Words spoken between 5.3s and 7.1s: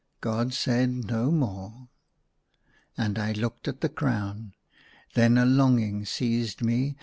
a longing seized me.